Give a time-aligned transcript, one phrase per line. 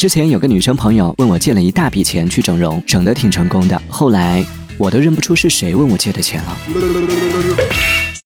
[0.00, 3.78] 之前有个女生朋友问我借了一大笔钱去整容，整得挺成功的。
[3.86, 4.42] 后来
[4.78, 6.56] 我都认不出是谁问我借的钱了。